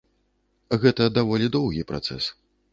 [0.85, 2.35] Гэта даволі доўгі працэс.